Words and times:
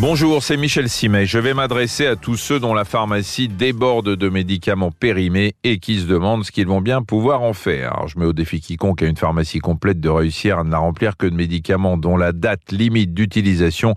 Bonjour, 0.00 0.42
c'est 0.42 0.56
Michel 0.56 0.88
Simet. 0.88 1.26
Je 1.26 1.38
vais 1.38 1.52
m'adresser 1.52 2.06
à 2.06 2.16
tous 2.16 2.36
ceux 2.36 2.58
dont 2.58 2.72
la 2.72 2.86
pharmacie 2.86 3.48
déborde 3.48 4.16
de 4.16 4.28
médicaments 4.30 4.90
périmés 4.90 5.56
et 5.62 5.78
qui 5.78 6.00
se 6.00 6.06
demandent 6.06 6.42
ce 6.42 6.50
qu'ils 6.50 6.68
vont 6.68 6.80
bien 6.80 7.02
pouvoir 7.02 7.42
en 7.42 7.52
faire. 7.52 8.06
Je 8.06 8.18
mets 8.18 8.24
au 8.24 8.32
défi 8.32 8.62
quiconque 8.62 9.02
à 9.02 9.06
une 9.06 9.18
pharmacie 9.18 9.58
complète 9.58 10.00
de 10.00 10.08
réussir 10.08 10.58
à 10.58 10.64
ne 10.64 10.70
la 10.70 10.78
remplir 10.78 11.18
que 11.18 11.26
de 11.26 11.34
médicaments 11.34 11.98
dont 11.98 12.16
la 12.16 12.32
date 12.32 12.72
limite 12.72 13.12
d'utilisation 13.12 13.94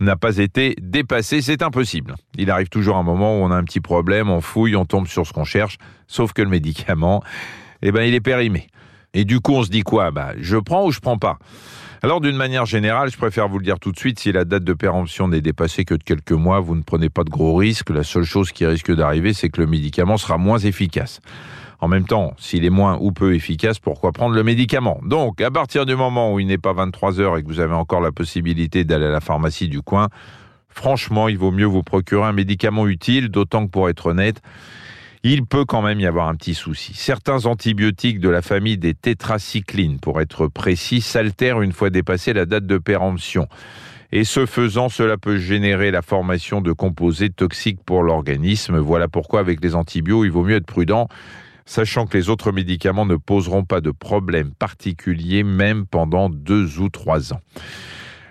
n'a 0.00 0.16
pas 0.16 0.38
été 0.38 0.74
dépassée. 0.82 1.40
C'est 1.42 1.62
impossible. 1.62 2.16
Il 2.36 2.50
arrive 2.50 2.68
toujours 2.68 2.96
un 2.96 3.04
moment 3.04 3.38
où 3.38 3.44
on 3.44 3.52
a 3.52 3.56
un 3.56 3.62
petit 3.62 3.80
problème, 3.80 4.28
on 4.30 4.40
fouille, 4.40 4.74
on 4.74 4.84
tombe 4.84 5.06
sur 5.06 5.28
ce 5.28 5.32
qu'on 5.32 5.44
cherche, 5.44 5.78
sauf 6.08 6.32
que 6.32 6.42
le 6.42 6.48
médicament, 6.48 7.22
eh 7.82 7.92
ben, 7.92 8.02
il 8.02 8.14
est 8.14 8.20
périmé. 8.20 8.66
Et 9.14 9.24
du 9.24 9.38
coup, 9.38 9.54
on 9.54 9.62
se 9.62 9.70
dit 9.70 9.82
quoi? 9.82 10.10
Bah, 10.10 10.32
Je 10.40 10.56
prends 10.56 10.86
ou 10.86 10.90
je 10.90 10.98
prends 10.98 11.18
pas? 11.18 11.38
Alors 12.02 12.20
d'une 12.20 12.36
manière 12.36 12.66
générale, 12.66 13.10
je 13.10 13.16
préfère 13.16 13.48
vous 13.48 13.58
le 13.58 13.64
dire 13.64 13.78
tout 13.78 13.92
de 13.92 13.98
suite, 13.98 14.18
si 14.18 14.32
la 14.32 14.44
date 14.44 14.64
de 14.64 14.72
péremption 14.74 15.28
n'est 15.28 15.40
dépassée 15.40 15.84
que 15.84 15.94
de 15.94 16.02
quelques 16.02 16.32
mois, 16.32 16.60
vous 16.60 16.74
ne 16.76 16.82
prenez 16.82 17.08
pas 17.08 17.24
de 17.24 17.30
gros 17.30 17.54
risques. 17.54 17.90
La 17.90 18.02
seule 18.02 18.24
chose 18.24 18.52
qui 18.52 18.66
risque 18.66 18.94
d'arriver, 18.94 19.32
c'est 19.32 19.48
que 19.48 19.60
le 19.60 19.66
médicament 19.66 20.16
sera 20.16 20.38
moins 20.38 20.58
efficace. 20.58 21.20
En 21.78 21.88
même 21.88 22.06
temps, 22.06 22.34
s'il 22.38 22.64
est 22.64 22.70
moins 22.70 22.98
ou 23.00 23.12
peu 23.12 23.34
efficace, 23.34 23.78
pourquoi 23.78 24.12
prendre 24.12 24.34
le 24.34 24.42
médicament? 24.42 25.00
Donc, 25.04 25.40
à 25.40 25.50
partir 25.50 25.84
du 25.84 25.94
moment 25.94 26.32
où 26.32 26.40
il 26.40 26.46
n'est 26.46 26.58
pas 26.58 26.72
23 26.72 27.20
heures 27.20 27.36
et 27.36 27.42
que 27.42 27.48
vous 27.48 27.60
avez 27.60 27.74
encore 27.74 28.00
la 28.00 28.12
possibilité 28.12 28.84
d'aller 28.84 29.06
à 29.06 29.10
la 29.10 29.20
pharmacie 29.20 29.68
du 29.68 29.82
coin, 29.82 30.08
franchement, 30.68 31.28
il 31.28 31.36
vaut 31.36 31.50
mieux 31.50 31.66
vous 31.66 31.82
procurer 31.82 32.24
un 32.24 32.32
médicament 32.32 32.86
utile, 32.86 33.28
d'autant 33.28 33.66
que 33.66 33.70
pour 33.70 33.90
être 33.90 34.06
honnête, 34.06 34.40
il 35.32 35.44
peut 35.44 35.64
quand 35.64 35.82
même 35.82 36.00
y 36.00 36.06
avoir 36.06 36.28
un 36.28 36.34
petit 36.34 36.54
souci. 36.54 36.92
Certains 36.94 37.46
antibiotiques 37.46 38.20
de 38.20 38.28
la 38.28 38.42
famille 38.42 38.78
des 38.78 38.94
tétracyclines, 38.94 39.98
pour 39.98 40.20
être 40.20 40.46
précis, 40.46 41.00
s'altèrent 41.00 41.62
une 41.62 41.72
fois 41.72 41.90
dépassée 41.90 42.32
la 42.32 42.46
date 42.46 42.66
de 42.66 42.78
péremption. 42.78 43.48
Et 44.12 44.24
ce 44.24 44.46
faisant, 44.46 44.88
cela 44.88 45.16
peut 45.16 45.38
générer 45.38 45.90
la 45.90 46.02
formation 46.02 46.60
de 46.60 46.72
composés 46.72 47.30
toxiques 47.30 47.80
pour 47.84 48.02
l'organisme. 48.02 48.78
Voilà 48.78 49.08
pourquoi 49.08 49.40
avec 49.40 49.62
les 49.62 49.74
antibiotiques, 49.74 50.26
il 50.26 50.30
vaut 50.30 50.44
mieux 50.44 50.56
être 50.56 50.66
prudent, 50.66 51.08
sachant 51.64 52.06
que 52.06 52.16
les 52.16 52.28
autres 52.28 52.52
médicaments 52.52 53.06
ne 53.06 53.16
poseront 53.16 53.64
pas 53.64 53.80
de 53.80 53.90
problème 53.90 54.52
particulier 54.52 55.42
même 55.42 55.86
pendant 55.86 56.30
deux 56.30 56.78
ou 56.78 56.88
trois 56.88 57.32
ans. 57.32 57.40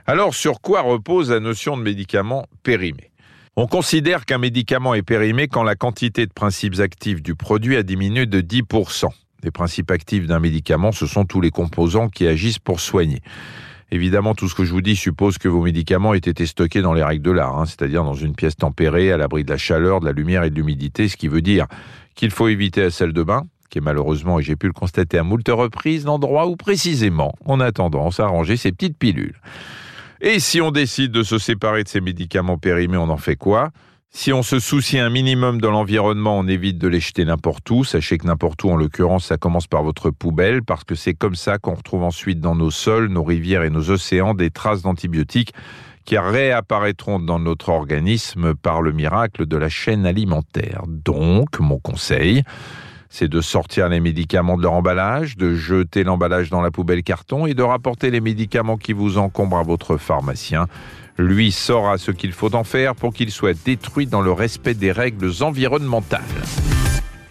Alors, 0.08 0.34
sur 0.34 0.62
quoi 0.62 0.82
repose 0.82 1.32
la 1.32 1.40
notion 1.40 1.76
de 1.76 1.82
médicament 1.82 2.48
périmé? 2.64 3.12
On 3.58 3.68
considère 3.68 4.26
qu'un 4.26 4.38
médicament 4.38 4.94
est 4.94 5.02
périmé 5.02 5.48
quand 5.48 5.64
la 5.64 5.76
quantité 5.76 6.26
de 6.26 6.34
principes 6.34 6.80
actifs 6.80 7.22
du 7.22 7.36
produit 7.36 7.78
a 7.78 7.84
diminué 7.84 8.26
de 8.26 8.42
10%. 8.42 9.08
Les 9.44 9.52
principes 9.52 9.92
actifs 9.92 10.28
d'un 10.28 10.40
médicament, 10.40 10.92
ce 10.92 11.06
sont 11.06 11.26
tous 11.26 11.40
les 11.40 11.52
composants 11.52 12.10
qui 12.10 12.28
agissent 12.28 12.60
pour 12.60 12.82
soigner. 12.82 13.22
Évidemment, 13.92 14.34
tout 14.34 14.50
ce 14.50 14.56
que 14.56 14.66
je 14.66 14.74
vous 14.74 14.82
dis 14.82 14.96
suppose 14.96 15.38
que 15.38 15.48
vos 15.48 15.62
médicaments 15.62 16.14
aient 16.14 16.18
été 16.18 16.46
stockés 16.46 16.82
dans 16.82 16.94
les 16.94 17.04
règles 17.04 17.24
de 17.24 17.32
l'art, 17.32 17.58
hein, 17.58 17.66
c'est-à-dire 17.66 18.04
dans 18.04 18.16
une 18.16 18.36
pièce 18.36 18.58
tempérée, 18.58 19.12
à 19.12 19.18
l'abri 19.18 19.46
de 19.46 19.52
la 19.52 19.58
chaleur, 19.58 20.02
de 20.02 20.06
la 20.06 20.12
lumière 20.12 20.44
et 20.44 20.50
de 20.50 20.56
l'humidité, 20.56 21.08
ce 21.08 21.16
qui 21.16 21.28
veut 21.28 21.42
dire 21.42 21.68
qu'il 22.16 22.32
faut 22.32 22.48
éviter 22.48 22.82
la 22.82 22.92
salle 22.92 23.14
de 23.14 23.24
bain, 23.24 23.44
qui 23.70 23.78
est 23.78 23.82
malheureusement, 23.82 24.40
et 24.40 24.44
j'ai 24.44 24.56
pu 24.56 24.68
le 24.68 24.74
constater 24.74 25.18
à 25.18 25.24
moult 25.24 25.48
reprises, 25.48 26.06
l'endroit 26.06 26.48
où 26.48 26.56
précisément 26.56 27.36
on 27.46 27.60
a 27.60 27.72
tendance 27.72 28.20
à 28.20 28.28
ranger 28.28 28.58
ces 28.58 28.72
petites 28.72 28.98
pilules. 28.98 29.36
Et 30.22 30.40
si 30.40 30.62
on 30.62 30.72
décide 30.72 31.12
de 31.12 31.24
se 31.24 31.38
séparer 31.38 31.84
de 31.84 31.90
ces 31.90 32.02
médicaments 32.02 32.58
périmés, 32.58 32.98
on 32.98 33.10
en 33.10 33.18
fait 33.18 33.36
quoi? 33.36 33.72
Si 34.12 34.32
on 34.32 34.44
se 34.44 34.60
soucie 34.60 34.98
un 34.98 35.10
minimum 35.10 35.60
de 35.60 35.68
l'environnement, 35.68 36.40
on 36.40 36.48
évite 36.48 36.78
de 36.78 36.88
les 36.88 37.02
jeter 37.02 37.26
n'importe 37.26 37.70
où. 37.70 37.84
Sachez 37.84 38.18
que 38.18 38.26
n'importe 38.26 38.64
où, 38.64 38.70
en 38.70 38.78
l'occurrence, 38.78 39.26
ça 39.26 39.38
commence 39.38 39.68
par 39.68 39.84
votre 39.84 40.10
poubelle, 40.10 40.64
parce 40.64 40.86
que 40.86 40.96
c'est 40.96 41.14
comme 41.14 41.36
ça 41.36 41.58
qu'on 41.58 41.74
retrouve 41.74 42.04
ensuite 42.04 42.40
dans 42.40 42.56
nos 42.56 42.72
sols, 42.72 43.08
nos 43.08 43.26
rivières 43.26 43.64
et 43.64 43.70
nos 43.70 43.90
océans 43.90 44.34
des 44.34 44.52
traces 44.52 44.84
d'antibiotiques 44.84 45.52
qui 46.06 46.18
réapparaîtront 46.18 47.20
dans 47.20 47.40
notre 47.40 47.70
organisme 47.70 48.56
par 48.56 48.82
le 48.82 48.94
miracle 48.94 49.46
de 49.46 49.58
la 49.58 49.68
chaîne 49.68 50.06
alimentaire. 50.06 50.84
Donc, 50.88 51.60
mon 51.60 51.80
conseil, 51.80 52.44
c'est 53.10 53.28
de 53.28 53.42
sortir 53.42 53.90
les 53.90 54.00
médicaments 54.00 54.58
de 54.58 54.64
leur 54.64 54.74
emballage, 54.74 55.38
de 55.38 55.56
jeter 55.56 56.04
l'emballage 56.04 56.50
dans 56.50 56.62
la 56.62 56.72
poubelle 56.72 57.04
carton 57.04 57.46
et 57.46 57.54
de 57.54 57.64
rapporter 57.64 58.12
les 58.12 58.22
médicaments 58.22 58.78
qui 58.78 58.94
vous 58.94 59.18
encombrent 59.18 59.58
à 59.58 59.64
votre 59.64 59.98
pharmacien. 59.98 60.68
Lui 61.18 61.52
saura 61.52 61.98
ce 61.98 62.12
qu'il 62.12 62.34
faut 62.34 62.54
en 62.56 62.64
faire 62.64 62.96
pour 62.96 63.14
qu'il 63.14 63.32
soit 63.32 63.58
détruit 63.64 64.06
dans 64.06 64.22
le 64.22 64.32
respect 64.32 64.74
des 64.74 64.92
règles 64.92 65.32
environnementales. 65.42 66.22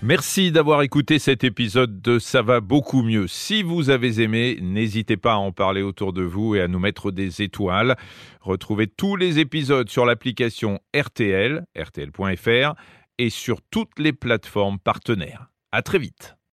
Merci 0.07 0.53
d'avoir 0.53 0.83
écouté 0.83 1.19
cet 1.19 1.45
épisode 1.45 2.03
de 2.03 2.19
Ça 2.19 2.43
va 2.43 2.61
beaucoup 2.61 3.03
mieux. 3.03 3.27
Si 3.27 3.63
vous 3.63 3.89
avez 3.89 4.21
aimé, 4.21 4.59
n'hésitez 4.61 5.17
pas 5.17 5.33
à 5.33 5.37
en 5.37 5.51
parler 5.51 5.81
autour 5.81 6.13
de 6.13 6.23
vous 6.23 6.55
et 6.55 6.61
à 6.61 6.69
nous 6.69 6.79
mettre 6.79 7.11
des 7.11 7.41
étoiles. 7.41 7.97
Retrouvez 8.43 8.87
tous 8.87 9.17
les 9.17 9.39
épisodes 9.39 9.89
sur 9.89 10.05
l'application 10.05 10.79
RTL, 10.95 11.65
rtl.fr 11.75 12.75
et 13.17 13.31
sur 13.31 13.63
toutes 13.71 13.99
les 13.99 14.13
plateformes 14.13 14.79
partenaires. 14.79 15.54
À 15.75 15.83
très 15.83 15.99
vite. 15.99 16.37